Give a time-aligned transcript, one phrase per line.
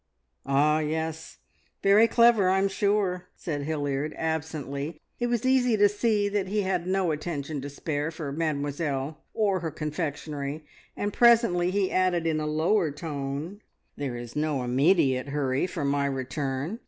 [0.47, 1.37] "Ah, yes!
[1.83, 4.99] Very clever, I'm sure," said Hilliard absently.
[5.19, 9.59] It was easy to see that he had no attention to spare for Mademoiselle or
[9.59, 10.65] her confectionery,
[10.97, 13.61] and presently he added in a lower tone,
[13.95, 16.79] "There is no immediate hurry for my return.